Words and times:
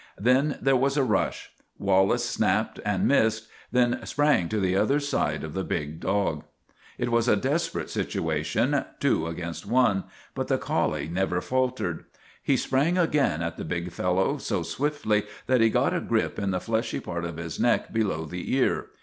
Then 0.17 0.57
there 0.59 0.75
was 0.75 0.97
a 0.97 1.03
rush. 1.03 1.51
Wallace 1.77 2.27
snapped 2.27 2.79
and 2.83 3.07
missed, 3.07 3.47
then 3.71 4.03
sprang 4.03 4.49
to 4.49 4.59
the 4.59 4.75
other 4.75 4.99
side 4.99 5.43
of 5.43 5.53
the 5.53 5.63
big 5.63 5.99
dog. 5.99 6.43
It 6.97 7.09
was 7.11 7.27
a 7.27 7.35
desperate 7.35 7.87
situation 7.91 8.83
two 8.99 9.27
against 9.27 9.67
one 9.67 10.05
but 10.33 10.47
the 10.47 10.57
collie 10.57 11.07
never 11.07 11.39
faltered. 11.39 12.05
He 12.41 12.57
sprang 12.57 12.97
again 12.97 13.43
at 13.43 13.57
the 13.57 13.63
big 13.63 13.91
fellow 13.91 14.39
so 14.39 14.63
swiftly 14.63 15.21
that 15.45 15.61
he 15.61 15.69
got 15.69 15.93
a 15.93 15.99
grip 16.01 16.39
in 16.39 16.49
the 16.49 16.59
fleshy 16.59 16.99
part 16.99 17.23
of 17.23 17.37
his 17.37 17.59
neck 17.59 17.93
below 17.93 18.25
the 18.25 18.55
ear. 18.55 18.87